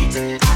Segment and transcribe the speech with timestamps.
[0.00, 0.50] One look